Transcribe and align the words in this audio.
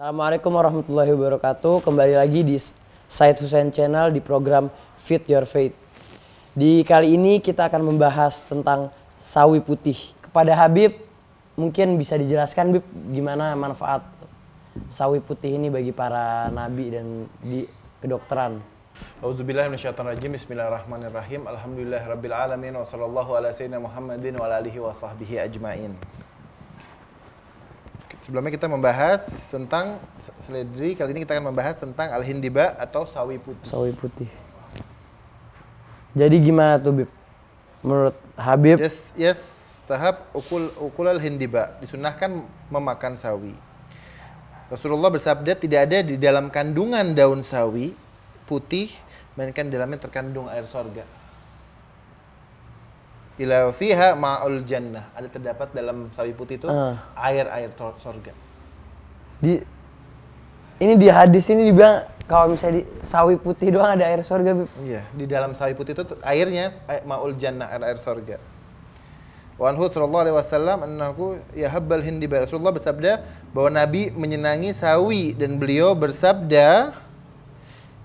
Assalamualaikum 0.00 0.56
warahmatullahi 0.56 1.12
wabarakatuh. 1.12 1.84
Kembali 1.84 2.16
lagi 2.16 2.40
di 2.40 2.56
Said 3.04 3.36
Hussein 3.36 3.68
Channel 3.68 4.08
di 4.08 4.24
program 4.24 4.72
Fit 4.96 5.20
Your 5.28 5.44
Faith. 5.44 5.76
Di 6.56 6.80
kali 6.88 7.20
ini 7.20 7.36
kita 7.36 7.68
akan 7.68 7.84
membahas 7.84 8.40
tentang 8.48 8.88
sawi 9.20 9.60
putih. 9.60 10.16
Kepada 10.24 10.56
Habib, 10.56 10.96
mungkin 11.52 12.00
bisa 12.00 12.16
dijelaskan 12.16 12.80
Bib 12.80 12.84
gimana 13.12 13.52
manfaat 13.52 14.00
sawi 14.88 15.20
putih 15.20 15.60
ini 15.60 15.68
bagi 15.68 15.92
para 15.92 16.48
nabi 16.48 16.96
dan 16.96 17.28
di 17.44 17.68
kedokteran. 18.00 18.56
Auzubillahi 19.20 19.68
minasyaitonirrajim. 19.68 20.32
Bismillahirrahmanirrahim. 20.32 21.44
Alhamdulillah 21.44 22.00
rabbil 22.08 22.32
alamin 22.32 22.72
wa 22.72 22.88
sallallahu 22.88 23.36
ala 23.36 23.52
sayyidina 23.52 23.76
Muhammadin 23.76 24.32
wa 24.40 24.48
alihi 24.48 24.80
wa 24.80 24.96
sahbihi 24.96 25.44
ajmain. 25.44 25.92
Sebelumnya 28.30 28.54
kita 28.54 28.70
membahas 28.70 29.26
tentang 29.50 29.98
seledri, 30.38 30.94
kali 30.94 31.10
ini 31.10 31.26
kita 31.26 31.34
akan 31.34 31.50
membahas 31.50 31.82
tentang 31.82 32.14
al-hindiba 32.14 32.78
atau 32.78 33.02
sawi 33.02 33.42
putih. 33.42 33.66
Sawi 33.66 33.90
putih. 33.90 34.30
Jadi 36.14 36.38
gimana 36.38 36.78
tuh 36.78 36.94
Bib? 36.94 37.10
Menurut 37.82 38.14
Habib, 38.38 38.78
Yes, 38.78 39.10
yes, 39.18 39.40
tahap 39.82 40.30
ukul 40.30 40.70
ukul 40.78 41.10
al-hindiba 41.10 41.74
disunahkan 41.82 42.46
memakan 42.70 43.18
sawi. 43.18 43.50
Rasulullah 44.70 45.10
bersabda 45.10 45.58
tidak 45.58 45.90
ada 45.90 45.98
di 45.98 46.14
dalam 46.14 46.54
kandungan 46.54 47.10
daun 47.10 47.42
sawi 47.42 47.98
putih 48.46 48.94
melainkan 49.34 49.66
di 49.66 49.74
dalamnya 49.74 50.06
terkandung 50.06 50.46
air 50.46 50.62
sorga. 50.70 51.02
Ila 53.40 53.72
fiha 53.72 54.12
ma'ul 54.14 54.60
jannah. 54.68 55.08
Ada 55.16 55.32
terdapat 55.32 55.72
dalam 55.72 56.12
sawi 56.12 56.36
putih 56.36 56.60
itu 56.60 56.68
Ah. 56.68 57.00
air-air 57.16 57.72
tor- 57.72 57.96
sorga. 57.96 58.32
di 59.40 59.56
ini 60.76 61.00
di 61.00 61.08
hadis 61.08 61.48
ini 61.48 61.72
dibilang 61.72 62.04
kalau 62.28 62.52
misalnya 62.52 62.84
di 62.84 62.84
sawi 63.00 63.40
putih 63.40 63.72
doang 63.72 63.96
ada 63.96 64.04
air 64.04 64.20
surga 64.20 64.52
Bib. 64.52 64.68
Iya, 64.84 65.00
di 65.16 65.24
dalam 65.24 65.56
sawi 65.56 65.72
putih 65.72 65.96
itu 65.96 66.04
airnya 66.20 66.76
ay- 66.84 67.08
ma'ul 67.08 67.32
jannah, 67.34 67.72
air-air 67.72 67.96
sorga. 67.96 68.36
Wa 69.56 69.72
anhu 69.72 69.88
sallallahu 69.88 70.24
alaihi 70.28 70.36
wasallam 70.36 70.78
annahu 70.84 71.36
yahabbal 71.56 72.04
hindiba. 72.04 72.44
Rasulullah 72.44 72.72
bersabda 72.72 73.24
bahwa 73.52 73.72
Nabi 73.72 74.12
menyenangi 74.12 74.72
sawi 74.72 75.32
dan 75.32 75.56
beliau 75.56 75.96
bersabda 75.96 76.92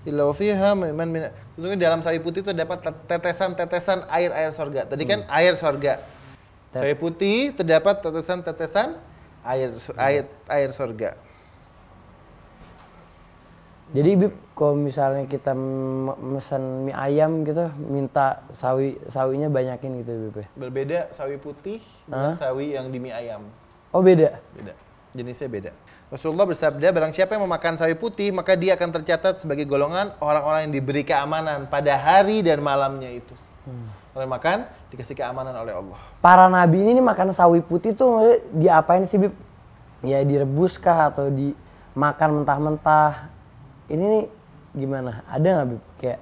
illa 0.06 0.30
fiha 0.30 0.72
man 0.78 1.08
min 1.10 1.28
Sesungguhnya 1.58 1.90
dalam 1.90 2.00
sawi 2.00 2.22
putih 2.22 2.46
itu 2.46 2.52
dapat 2.54 2.84
tetesan-tetesan 3.10 4.06
air-air 4.08 4.50
sorga. 4.54 4.86
Tadi 4.86 5.04
kan 5.04 5.26
air 5.28 5.58
sorga. 5.58 6.00
Sawi 6.70 6.94
putih 6.94 7.56
terdapat 7.56 8.00
tetesan-tetesan 8.04 8.96
air 9.46 9.70
air 9.98 10.24
air 10.46 10.70
sorga. 10.70 11.16
Jadi 13.94 14.18
Bib, 14.18 14.34
kalau 14.58 14.74
misalnya 14.74 15.30
kita 15.30 15.54
mesen 16.18 16.90
mie 16.90 16.96
ayam 16.96 17.46
gitu, 17.46 17.70
minta 17.78 18.42
sawi 18.50 18.98
sawinya 19.06 19.46
banyakin 19.46 20.02
gitu 20.02 20.12
Bib. 20.28 20.42
ya? 20.42 20.46
Berbeda 20.58 20.98
sawi 21.14 21.38
putih 21.38 21.78
dengan 22.04 22.34
sawi 22.34 22.74
yang 22.74 22.90
di 22.90 22.98
mie 22.98 23.14
ayam. 23.14 23.46
Oh 23.94 24.02
beda. 24.02 24.42
Beda. 24.58 24.74
Jenisnya 25.14 25.48
beda. 25.48 25.70
Rasulullah 26.06 26.46
bersabda, 26.46 26.94
barang 26.94 27.10
siapa 27.10 27.34
yang 27.34 27.50
memakan 27.50 27.74
sawi 27.74 27.98
putih, 27.98 28.30
maka 28.30 28.54
dia 28.54 28.78
akan 28.78 28.94
tercatat 28.94 29.42
sebagai 29.42 29.66
golongan 29.66 30.14
orang-orang 30.22 30.70
yang 30.70 30.78
diberi 30.78 31.02
keamanan 31.02 31.66
pada 31.66 31.98
hari 31.98 32.46
dan 32.46 32.62
malamnya 32.62 33.10
itu. 33.10 33.34
Orang 34.14 34.30
yang 34.30 34.34
makan, 34.38 34.58
dikasih 34.94 35.18
keamanan 35.18 35.50
oleh 35.58 35.74
Allah. 35.74 35.98
Para 36.22 36.46
nabi 36.46 36.86
ini 36.86 36.94
nih 36.94 37.02
makan 37.02 37.34
sawi 37.34 37.58
putih 37.58 37.90
tuh 37.90 38.38
diapain 38.54 39.02
sih 39.02 39.18
Bib? 39.18 39.34
Ya 40.06 40.22
direbus 40.22 40.78
kah 40.78 41.10
atau 41.10 41.26
dimakan 41.26 42.40
mentah-mentah? 42.40 43.26
Ini 43.90 44.04
nih 44.06 44.24
gimana? 44.78 45.26
Ada 45.26 45.46
nggak 45.58 45.68
Bib? 45.74 45.82
Kayak 45.98 46.18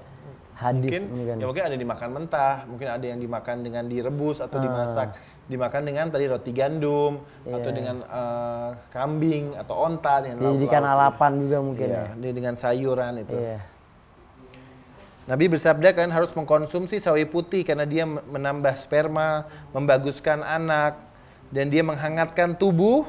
hadis 0.54 1.02
Mungkin, 1.04 1.12
ini 1.12 1.22
kan? 1.28 1.36
ya 1.36 1.46
mungkin 1.50 1.62
ada 1.66 1.72
yang 1.76 1.82
dimakan 1.84 2.08
mentah, 2.14 2.54
mungkin 2.64 2.88
ada 2.88 3.04
yang 3.04 3.18
dimakan 3.20 3.56
dengan 3.60 3.84
direbus 3.84 4.40
atau 4.40 4.58
dimasak. 4.64 5.12
Dimakan 5.44 5.84
dengan 5.84 6.08
tadi 6.08 6.24
roti 6.24 6.50
gandum, 6.50 7.20
atau 7.44 7.68
dengan 7.68 8.00
eh, 8.00 8.70
kambing, 8.88 9.52
atau 9.54 9.76
onta. 9.78 10.20
Dengan 10.20 10.40
lauk- 10.40 10.56
Dijadikan 10.56 10.82
lauk. 10.82 10.92
alapan 10.96 11.32
juga 11.36 11.58
mungkin 11.60 11.88
Iya, 11.88 12.04
ya. 12.12 12.32
dengan 12.32 12.54
sayuran 12.54 13.12
itu. 13.20 13.36
Iya. 13.36 13.60
Nabi 15.24 15.48
bersabda 15.48 15.92
kalian 15.92 16.12
harus 16.12 16.32
mengkonsumsi 16.32 17.00
sawi 17.00 17.24
putih 17.24 17.64
karena 17.64 17.84
dia 17.84 18.04
menambah 18.04 18.76
sperma, 18.76 19.44
membaguskan 19.72 20.40
anak, 20.40 21.00
dan 21.48 21.68
dia 21.68 21.80
menghangatkan 21.80 22.52
tubuh 22.52 23.08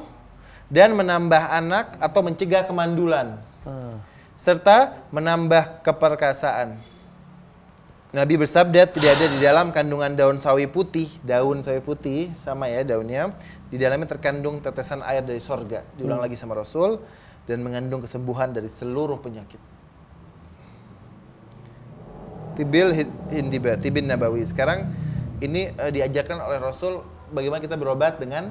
dan 0.68 0.96
menambah 0.96 1.42
anak 1.46 1.92
atau 1.96 2.20
mencegah 2.20 2.64
kemandulan, 2.64 3.36
Hmm. 3.64 4.00
serta 4.32 4.96
menambah 5.08 5.84
keperkasaan. 5.84 6.80
Nabi 8.16 8.40
bersabda 8.40 8.88
tidak 8.88 9.12
ada 9.12 9.26
di 9.28 9.38
dalam 9.44 9.68
kandungan 9.76 10.16
daun 10.16 10.40
sawi 10.40 10.64
putih, 10.64 11.04
daun 11.20 11.60
sawi 11.60 11.84
putih 11.84 12.32
sama 12.32 12.64
ya 12.64 12.80
daunnya, 12.80 13.28
di 13.68 13.76
dalamnya 13.76 14.08
terkandung 14.08 14.64
tetesan 14.64 15.04
air 15.04 15.20
dari 15.20 15.36
sorga. 15.36 15.84
Diulang 16.00 16.24
lagi 16.24 16.32
sama 16.32 16.56
Rasul 16.56 16.96
dan 17.44 17.60
mengandung 17.60 18.00
kesembuhan 18.00 18.56
dari 18.56 18.72
seluruh 18.72 19.20
penyakit. 19.20 19.60
Tibil 22.56 22.88
Hi- 22.96 23.16
Hindiba, 23.36 23.76
Tibin 23.76 24.08
Nabawi. 24.08 24.48
Sekarang 24.48 24.88
ini 25.44 25.68
eh, 25.76 25.92
diajarkan 25.92 26.40
oleh 26.40 26.56
Rasul 26.56 27.04
bagaimana 27.28 27.60
kita 27.60 27.76
berobat 27.76 28.16
dengan 28.16 28.48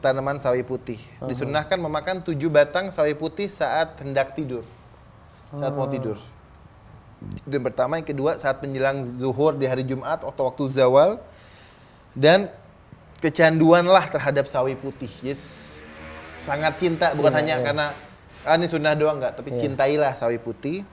tanaman 0.00 0.40
sawi 0.40 0.64
putih. 0.64 0.96
Disunahkan 1.20 1.76
memakan 1.76 2.24
tujuh 2.24 2.48
batang 2.48 2.88
sawi 2.88 3.12
putih 3.12 3.44
saat 3.44 4.00
hendak 4.00 4.32
tidur. 4.32 4.64
Saat 5.52 5.76
mau 5.76 5.84
tidur. 5.84 6.16
Itu 7.46 7.54
yang 7.56 7.66
pertama, 7.66 7.98
yang 7.98 8.08
kedua 8.08 8.36
saat 8.36 8.58
menjelang 8.62 9.02
zuhur 9.02 9.54
di 9.54 9.66
hari 9.66 9.82
Jumat 9.82 10.22
atau 10.22 10.42
waktu 10.48 10.70
zawal. 10.70 11.18
Dan 12.16 12.48
kecanduanlah 13.20 14.08
terhadap 14.08 14.48
sawi 14.48 14.76
putih. 14.76 15.10
Yes. 15.24 15.64
Sangat 16.36 16.78
cinta, 16.80 17.12
bukan 17.16 17.32
hanya 17.32 17.60
karena 17.64 17.96
ah, 18.44 18.54
ini 18.54 18.68
sunnah 18.68 18.94
doang 18.94 19.18
enggak, 19.18 19.40
tapi 19.40 19.56
cintailah 19.56 20.12
sawi 20.14 20.38
putih. 20.38 20.84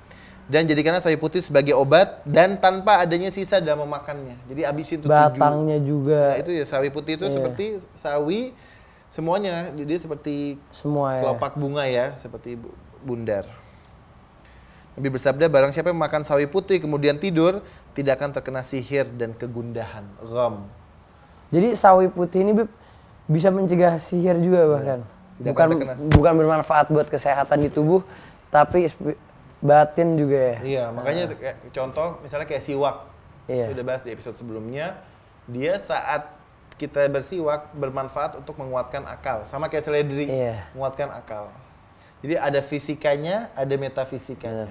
Dan 0.44 0.68
jadikanlah 0.68 1.00
sawi 1.00 1.16
putih 1.16 1.40
sebagai 1.40 1.72
obat 1.72 2.20
dan 2.28 2.60
tanpa 2.60 3.00
adanya 3.00 3.32
sisa 3.32 3.64
dalam 3.64 3.88
memakannya. 3.88 4.36
Jadi 4.52 4.62
habisin 4.68 5.00
tuh 5.00 5.08
tujuh. 5.08 5.40
Batangnya 5.40 5.78
juga 5.80 6.36
Nah, 6.36 6.44
itu 6.44 6.52
ya 6.52 6.68
sawi 6.68 6.92
putih 6.92 7.16
itu 7.16 7.32
seperti 7.32 7.80
sawi 7.96 8.52
semuanya. 9.08 9.72
Jadi 9.72 9.94
seperti 9.96 10.36
semua 10.76 11.16
ya. 11.16 11.20
kelopak 11.24 11.56
bunga 11.56 11.88
ya, 11.88 12.12
seperti 12.12 12.60
bu- 12.60 12.76
bundar. 13.00 13.48
Nabi 14.94 15.10
bersabda, 15.10 15.50
barang 15.50 15.74
siapa 15.74 15.90
yang 15.90 15.98
makan 15.98 16.22
sawi 16.22 16.46
putih 16.46 16.78
kemudian 16.78 17.18
tidur, 17.18 17.66
tidak 17.98 18.22
akan 18.22 18.30
terkena 18.30 18.62
sihir 18.62 19.10
dan 19.18 19.34
kegundahan. 19.34 20.06
Gham. 20.22 20.70
Jadi 21.50 21.74
sawi 21.74 22.10
putih 22.14 22.46
ini 22.46 22.54
Bib, 22.54 22.70
bisa 23.26 23.50
mencegah 23.50 23.98
sihir 23.98 24.38
juga 24.38 24.70
bahkan. 24.70 25.00
Tidak 25.42 25.50
bukan 25.50 25.68
terkena. 25.74 25.94
bukan 26.14 26.34
bermanfaat 26.38 26.86
buat 26.94 27.10
kesehatan 27.10 27.58
di 27.66 27.70
tubuh, 27.74 28.06
tapi 28.54 28.86
batin 29.66 30.14
juga 30.14 30.38
ya. 30.38 30.58
Iya, 30.62 30.84
makanya 30.94 31.24
kayak 31.34 31.58
contoh 31.74 32.22
misalnya 32.22 32.46
kayak 32.46 32.62
siwak. 32.62 33.10
Iya. 33.50 33.70
Saya 33.70 33.74
udah 33.82 33.86
bahas 33.86 34.02
di 34.06 34.12
episode 34.14 34.38
sebelumnya. 34.38 35.02
Dia 35.50 35.76
saat 35.82 36.30
kita 36.78 37.06
bersiwak 37.10 37.74
bermanfaat 37.74 38.38
untuk 38.38 38.58
menguatkan 38.62 39.06
akal. 39.10 39.42
Sama 39.46 39.70
kayak 39.74 39.84
seledri, 39.90 40.30
Iya. 40.30 40.70
menguatkan 40.78 41.10
akal. 41.10 41.50
Jadi 42.24 42.40
ada 42.40 42.60
fisikanya, 42.64 43.52
ada 43.52 43.76
metafisikanya. 43.76 44.64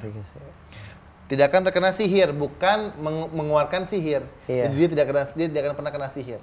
Tidak 1.29 1.45
akan 1.47 1.61
terkena 1.69 1.93
sihir, 1.93 2.33
bukan 2.33 2.97
meng- 2.97 3.29
mengeluarkan 3.31 3.85
sihir. 3.85 4.25
Iya. 4.45 4.69
Jadi 4.69 4.75
dia 4.75 4.89
tidak 4.89 5.07
kena 5.07 5.23
dia 5.29 5.47
tidak 5.49 5.63
akan 5.69 5.75
pernah 5.77 5.93
kena 5.93 6.09
sihir. 6.09 6.41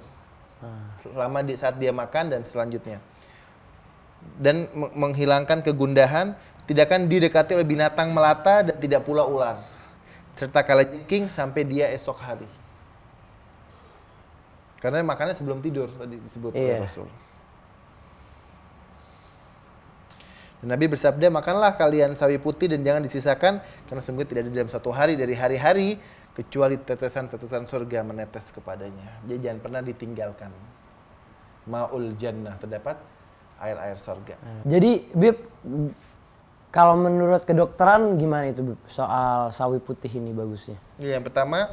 Selama 1.02 1.42
di 1.42 1.54
saat 1.58 1.76
dia 1.76 1.90
makan 1.90 2.30
dan 2.30 2.40
selanjutnya. 2.42 3.02
Dan 4.38 4.70
me- 4.70 4.92
menghilangkan 4.94 5.62
kegundahan, 5.62 6.38
tidak 6.64 6.86
akan 6.86 7.10
didekati 7.10 7.54
oleh 7.54 7.66
binatang 7.66 8.14
melata 8.14 8.62
dan 8.62 8.76
tidak 8.76 9.02
pula 9.02 9.26
ular. 9.26 9.58
Serta 10.30 10.62
kalajengking 10.62 11.26
sampai 11.26 11.66
dia 11.66 11.90
esok 11.90 12.22
hari. 12.22 12.46
Karena 14.78 15.02
makannya 15.02 15.34
sebelum 15.34 15.60
tidur 15.60 15.90
tadi 15.90 16.16
disebut 16.16 16.54
oleh 16.54 16.78
Iya. 16.78 16.86
Rasul. 16.86 17.08
Dan 20.60 20.76
Nabi 20.76 20.92
bersabda, 20.92 21.32
makanlah 21.32 21.72
kalian 21.72 22.12
sawi 22.12 22.36
putih 22.36 22.68
dan 22.68 22.84
jangan 22.84 23.00
disisakan 23.00 23.64
karena 23.88 24.02
sungguh 24.04 24.28
tidak 24.28 24.48
ada 24.48 24.52
dalam 24.52 24.68
satu 24.68 24.92
hari 24.92 25.16
dari 25.16 25.32
hari-hari 25.32 25.96
kecuali 26.36 26.76
tetesan-tetesan 26.76 27.64
surga 27.64 28.04
menetes 28.04 28.52
kepadanya. 28.52 29.24
Jadi 29.24 29.38
jangan 29.40 29.60
pernah 29.64 29.80
ditinggalkan. 29.80 30.52
Ma'ul 31.64 32.12
jannah 32.16 32.56
terdapat 32.60 33.00
air-air 33.60 33.96
surga. 33.96 34.36
Jadi 34.64 35.12
Bib 35.12 35.36
kalau 36.72 36.96
menurut 36.96 37.44
kedokteran 37.44 38.16
gimana 38.16 38.48
itu 38.48 38.64
Bib 38.64 38.80
soal 38.88 39.52
sawi 39.52 39.80
putih 39.80 40.08
ini 40.16 40.32
bagusnya? 40.32 40.80
Ya, 40.96 41.20
yang 41.20 41.24
pertama 41.24 41.72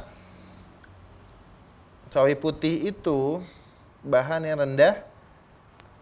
sawi 2.12 2.36
putih 2.36 2.92
itu 2.92 3.40
bahan 4.04 4.44
yang 4.44 4.60
rendah 4.60 5.00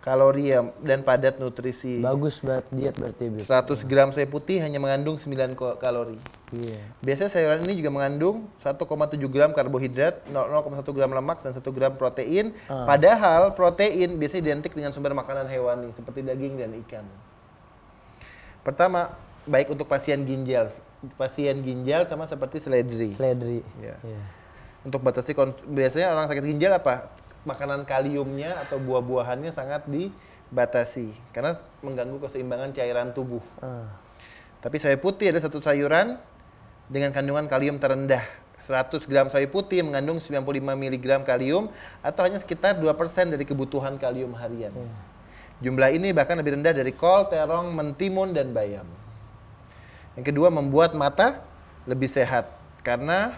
kalori 0.07 0.55
ya, 0.55 0.63
dan 0.87 1.03
padat 1.03 1.43
nutrisi. 1.43 1.99
Bagus 1.99 2.39
banget 2.39 2.71
diet 2.71 2.95
berarti 2.95 3.27
Bib. 3.27 3.43
100 3.43 3.83
gram 3.91 4.15
soy 4.15 4.31
putih 4.31 4.63
hanya 4.63 4.79
mengandung 4.79 5.19
9 5.19 5.59
ko- 5.59 5.75
kalori. 5.83 6.15
Iya. 6.55 6.79
Biasanya 7.03 7.27
sayuran 7.27 7.67
ini 7.67 7.75
juga 7.83 7.91
mengandung 7.91 8.47
1,7 8.63 8.87
gram 9.27 9.51
karbohidrat, 9.51 10.23
0,1 10.31 10.95
gram 10.95 11.11
lemak, 11.11 11.43
dan 11.43 11.51
1 11.51 11.75
gram 11.75 11.99
protein. 11.99 12.55
Padahal 12.71 13.51
protein 13.59 14.15
biasanya 14.15 14.55
identik 14.55 14.79
dengan 14.79 14.95
sumber 14.95 15.11
makanan 15.11 15.51
hewani 15.51 15.91
seperti 15.91 16.23
daging 16.23 16.55
dan 16.55 16.71
ikan. 16.87 17.03
Pertama, 18.63 19.11
baik 19.43 19.75
untuk 19.75 19.91
pasien 19.91 20.23
ginjal. 20.23 20.71
Pasien 21.19 21.67
ginjal 21.67 22.07
sama 22.07 22.31
seperti 22.31 22.63
seledri. 22.63 23.11
Seledri. 23.11 23.67
Iya. 23.83 23.99
Iya. 24.07 24.23
Untuk 24.87 25.03
batasi 25.03 25.35
biasanya 25.67 26.15
orang 26.15 26.31
sakit 26.31 26.47
ginjal 26.47 26.79
apa? 26.79 27.11
Makanan 27.47 27.87
kaliumnya 27.87 28.59
atau 28.67 28.83
buah-buahannya 28.83 29.55
sangat 29.55 29.87
dibatasi 29.87 31.15
karena 31.31 31.55
mengganggu 31.81 32.19
keseimbangan 32.27 32.75
cairan 32.75 33.15
tubuh. 33.15 33.43
Ah. 33.63 33.87
Tapi 34.59 34.83
soy 34.83 34.99
putih 34.99 35.31
ada 35.31 35.39
satu 35.39 35.63
sayuran 35.63 36.19
dengan 36.91 37.15
kandungan 37.15 37.47
kalium 37.47 37.79
terendah. 37.79 38.27
100 38.57 39.05
gram 39.05 39.29
soy 39.31 39.47
putih 39.47 39.85
mengandung 39.85 40.19
95 40.19 40.43
mg 40.59 41.07
kalium 41.23 41.69
atau 42.01 42.25
hanya 42.25 42.41
sekitar 42.41 42.81
2% 42.81 43.37
dari 43.37 43.45
kebutuhan 43.47 44.01
kalium 44.01 44.33
harian. 44.35 44.73
Jumlah 45.61 45.93
ini 45.93 46.13
bahkan 46.13 46.37
lebih 46.37 46.57
rendah 46.57 46.73
dari 46.73 46.93
kol, 46.93 47.29
terong, 47.29 47.73
mentimun, 47.73 48.33
dan 48.33 48.53
bayam. 48.53 48.85
Yang 50.17 50.33
kedua 50.33 50.49
membuat 50.49 50.97
mata 50.97 51.45
lebih 51.85 52.09
sehat 52.09 52.49
karena 52.81 53.33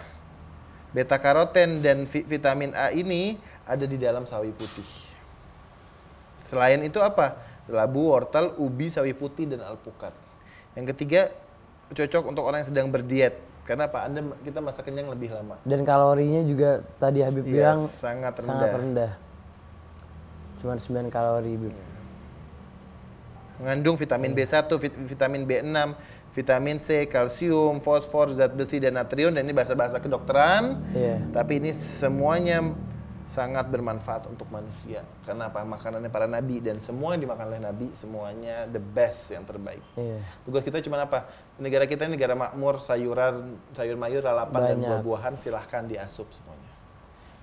beta 0.89 1.15
karoten 1.15 1.79
dan 1.79 2.03
vi- 2.03 2.25
vitamin 2.25 2.73
A 2.73 2.89
ini 2.89 3.37
ada 3.63 3.83
di 3.83 3.95
dalam 3.95 4.23
sawi 4.23 4.49
putih. 4.49 4.85
Selain 6.39 6.81
itu 6.81 6.97
apa? 6.97 7.37
Labu, 7.69 8.09
wortel, 8.09 8.57
ubi, 8.57 8.89
sawi 8.89 9.13
putih, 9.13 9.45
dan 9.45 9.61
alpukat. 9.61 10.09
Yang 10.73 10.97
ketiga 10.97 11.29
cocok 11.89 12.23
untuk 12.25 12.41
orang 12.41 12.65
yang 12.65 12.69
sedang 12.69 12.87
berdiet. 12.89 13.37
Karena 13.61 13.85
apa? 13.85 14.01
Anda 14.01 14.25
kita 14.41 14.57
masa 14.57 14.81
kenyang 14.81 15.13
lebih 15.13 15.29
lama. 15.29 15.61
Dan 15.61 15.85
kalorinya 15.85 16.41
juga 16.41 16.81
tadi 16.97 17.21
Habib 17.21 17.45
Iya, 17.45 17.53
bilang 17.69 17.79
sangat 17.85 18.41
rendah. 18.41 18.49
sangat 18.49 18.69
rendah. 18.73 19.11
Cuman 20.57 20.77
9 20.81 21.07
kalori 21.07 21.53
Bib. 21.53 21.75
Mengandung 23.59 23.93
vitamin 23.93 24.31
B1, 24.31 24.65
vit- 24.79 24.97
vitamin 25.05 25.43
B6, 25.43 25.93
vitamin 26.33 26.77
C, 26.77 27.09
kalsium, 27.09 27.81
fosfor, 27.81 28.29
zat 28.33 28.53
besi, 28.53 28.77
dan 28.77 28.97
natrium. 28.97 29.33
Dan 29.33 29.45
ini 29.45 29.53
bahasa-bahasa 29.53 29.97
kedokteran. 29.97 30.77
Iya. 30.93 31.17
Tapi 31.33 31.59
ini 31.61 31.71
semuanya 31.73 32.75
sangat 33.29 33.69
bermanfaat 33.69 34.25
untuk 34.25 34.49
manusia. 34.49 35.05
Karena 35.21 35.53
apa? 35.53 35.61
Makanannya 35.61 36.09
para 36.09 36.25
nabi 36.25 36.57
dan 36.65 36.81
semua 36.81 37.13
yang 37.13 37.29
dimakan 37.29 37.53
oleh 37.53 37.61
nabi 37.61 37.93
semuanya 37.93 38.65
the 38.65 38.81
best 38.81 39.29
yang 39.29 39.45
terbaik. 39.45 39.85
Iya. 39.93 40.17
Tugas 40.41 40.65
kita 40.65 40.81
cuma 40.81 40.97
apa? 41.05 41.29
Negara 41.61 41.85
kita 41.85 42.09
ini 42.09 42.17
negara 42.17 42.33
makmur, 42.33 42.81
sayuran, 42.81 43.61
sayur 43.77 44.01
mayur, 44.01 44.25
lalapan 44.25 44.73
dan 44.73 44.77
Banyak. 44.81 44.89
buah-buahan 44.89 45.33
silahkan 45.37 45.85
diasup 45.85 46.25
semuanya. 46.33 46.73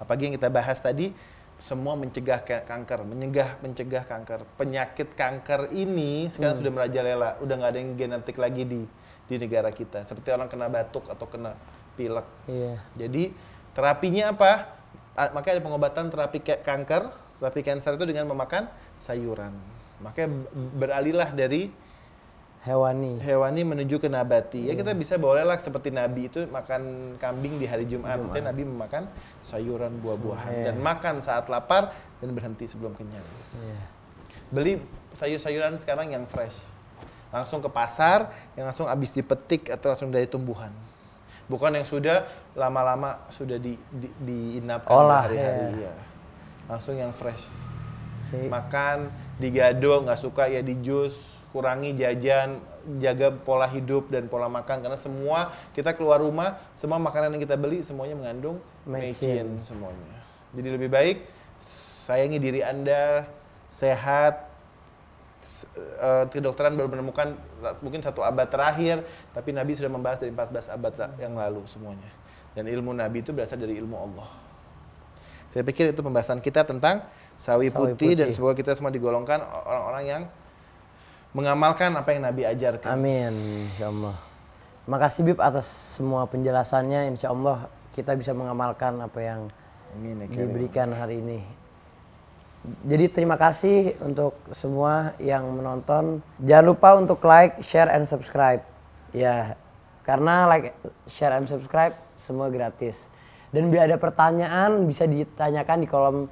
Apalagi 0.02 0.26
yang 0.26 0.34
kita 0.34 0.50
bahas 0.50 0.82
tadi, 0.82 1.14
semua 1.56 1.96
mencegah 1.96 2.44
ka- 2.44 2.64
kanker, 2.68 3.00
mencegah 3.08 3.56
mencegah 3.64 4.04
kanker. 4.04 4.44
Penyakit 4.60 5.16
kanker 5.16 5.72
ini 5.72 6.28
sekarang 6.28 6.60
sudah 6.60 6.72
merajalela, 6.72 7.40
udah 7.40 7.54
nggak 7.56 7.70
ada 7.72 7.78
yang 7.80 7.92
genetik 7.96 8.36
lagi 8.36 8.68
di 8.68 8.82
di 9.26 9.34
negara 9.40 9.72
kita. 9.72 10.04
Seperti 10.04 10.30
orang 10.30 10.52
kena 10.52 10.68
batuk 10.68 11.08
atau 11.08 11.26
kena 11.26 11.56
pilek. 11.96 12.26
Iya. 12.46 12.76
Jadi 12.94 13.32
terapinya 13.72 14.36
apa? 14.36 14.52
Makanya 15.16 15.54
ada 15.56 15.64
pengobatan 15.64 16.04
terapi 16.12 16.38
ke- 16.44 16.60
kanker, 16.60 17.08
terapi 17.40 17.60
kanker 17.64 17.92
itu 17.96 18.04
dengan 18.04 18.28
memakan 18.28 18.68
sayuran. 19.00 19.56
Makanya 20.04 20.28
beralihlah 20.76 21.32
dari 21.32 21.72
Hewani. 22.66 23.22
hewani 23.22 23.62
menuju 23.62 24.02
ke 24.02 24.10
nabati. 24.10 24.66
Ya 24.66 24.74
kita 24.74 24.90
bisa 24.90 25.14
bolehlah 25.14 25.54
seperti 25.54 25.94
Nabi 25.94 26.26
itu 26.26 26.50
makan 26.50 27.14
kambing 27.14 27.62
di 27.62 27.66
hari 27.70 27.86
Jumat. 27.86 28.18
Saya 28.26 28.42
Nabi 28.42 28.66
memakan 28.66 29.06
sayuran 29.46 30.02
buah-buahan 30.02 30.66
dan 30.66 30.74
makan 30.82 31.22
saat 31.22 31.46
lapar 31.46 31.94
dan 32.18 32.34
berhenti 32.34 32.66
sebelum 32.66 32.90
kenyang. 32.98 33.22
Iya. 33.54 33.78
Beli 34.50 34.72
sayur-sayuran 35.14 35.78
sekarang 35.78 36.10
yang 36.10 36.26
fresh. 36.26 36.74
Langsung 37.30 37.62
ke 37.62 37.70
pasar 37.70 38.34
yang 38.58 38.66
langsung 38.66 38.90
habis 38.90 39.14
dipetik 39.14 39.70
atau 39.70 39.94
langsung 39.94 40.10
dari 40.10 40.26
tumbuhan. 40.26 40.74
Bukan 41.46 41.70
yang 41.70 41.86
sudah 41.86 42.26
lama-lama 42.58 43.22
sudah 43.30 43.62
di, 43.62 43.78
di, 43.94 44.10
diinapkan 44.18 44.90
Olah, 44.90 45.30
berhari-hari. 45.30 45.86
ya. 45.86 45.94
Langsung 46.66 46.98
yang 46.98 47.14
fresh 47.14 47.70
Oke. 48.34 48.50
makan 48.50 49.06
digado 49.38 50.02
nggak 50.02 50.18
suka 50.18 50.50
ya 50.50 50.58
di 50.58 50.74
jus 50.82 51.38
kurangi 51.54 51.94
jajan 51.94 52.58
jaga 52.98 53.30
pola 53.32 53.70
hidup 53.70 54.10
dan 54.10 54.26
pola 54.26 54.50
makan 54.50 54.82
karena 54.82 54.98
semua 54.98 55.54
kita 55.72 55.94
keluar 55.94 56.18
rumah 56.18 56.58
semua 56.74 56.98
makanan 56.98 57.32
yang 57.38 57.42
kita 57.42 57.54
beli 57.54 57.80
semuanya 57.86 58.18
mengandung 58.18 58.58
Mecin. 58.82 59.62
semuanya 59.62 60.20
jadi 60.52 60.68
lebih 60.74 60.90
baik 60.90 61.22
sayangi 61.62 62.42
diri 62.42 62.60
anda 62.66 63.30
sehat 63.70 64.50
eh, 66.02 66.24
kedokteran 66.28 66.74
baru 66.74 66.92
menemukan 66.92 67.38
mungkin 67.80 68.02
satu 68.02 68.26
abad 68.26 68.50
terakhir 68.50 69.06
tapi 69.30 69.54
Nabi 69.54 69.78
sudah 69.78 69.88
membahas 69.88 70.26
dari 70.26 70.34
14 70.34 70.76
abad 70.76 70.92
yang 71.22 71.38
lalu 71.38 71.62
semuanya 71.70 72.10
dan 72.58 72.66
ilmu 72.66 72.90
Nabi 72.90 73.22
itu 73.22 73.30
berasal 73.30 73.56
dari 73.56 73.78
ilmu 73.78 73.96
Allah 73.96 74.28
saya 75.48 75.64
pikir 75.64 75.94
itu 75.94 76.04
pembahasan 76.04 76.42
kita 76.44 76.68
tentang 76.68 77.00
sawi, 77.36 77.68
Sawi 77.70 77.94
putih, 77.94 78.12
dan 78.16 78.28
putih. 78.28 78.34
semoga 78.34 78.54
kita 78.56 78.72
semua 78.72 78.90
digolongkan 78.90 79.44
orang-orang 79.44 80.04
yang 80.04 80.22
mengamalkan 81.36 81.92
apa 81.92 82.08
yang 82.16 82.24
Nabi 82.24 82.42
ajarkan. 82.48 82.90
Amin, 82.96 83.32
insya 83.68 83.92
Allah. 83.92 84.16
Terima 84.82 84.98
kasih 85.02 85.20
Bib 85.26 85.38
atas 85.42 85.66
semua 86.00 86.24
penjelasannya. 86.24 87.12
Insya 87.12 87.30
Allah 87.30 87.68
kita 87.92 88.16
bisa 88.16 88.32
mengamalkan 88.32 88.96
apa 89.02 89.20
yang 89.20 89.40
Amin 89.96 90.24
ya 90.24 90.44
diberikan 90.44 90.92
hari 90.96 91.20
ini. 91.20 91.40
Jadi 92.82 93.06
terima 93.12 93.38
kasih 93.38 93.94
untuk 94.02 94.34
semua 94.50 95.14
yang 95.22 95.46
menonton. 95.54 96.18
Jangan 96.42 96.66
lupa 96.66 96.98
untuk 96.98 97.22
like, 97.22 97.62
share, 97.62 97.86
and 97.94 98.02
subscribe. 98.10 98.58
Ya, 99.14 99.54
karena 100.02 100.50
like, 100.50 100.74
share, 101.06 101.38
and 101.38 101.46
subscribe 101.46 101.94
semua 102.18 102.50
gratis. 102.50 103.06
Dan 103.54 103.70
bila 103.70 103.86
ada 103.86 103.94
pertanyaan 103.94 104.82
bisa 104.82 105.06
ditanyakan 105.06 105.78
di 105.78 105.86
kolom 105.86 106.26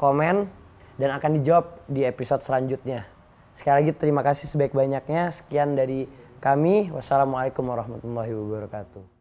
komen 0.00 0.48
dan 0.96 1.12
akan 1.12 1.36
dijawab 1.36 1.84
di 1.84 2.08
episode 2.08 2.40
selanjutnya. 2.40 3.04
Sekali 3.52 3.84
lagi 3.84 3.92
terima 3.92 4.24
kasih 4.24 4.48
sebaik-banyaknya. 4.48 5.28
Sekian 5.28 5.76
dari 5.76 6.08
kami. 6.40 6.88
Wassalamualaikum 6.88 7.68
warahmatullahi 7.68 8.32
wabarakatuh. 8.32 9.19